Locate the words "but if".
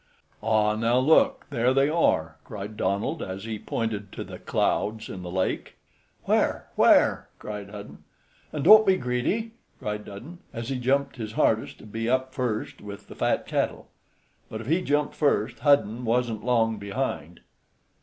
14.49-14.65